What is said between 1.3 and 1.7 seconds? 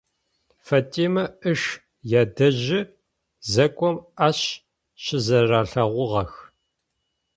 ыш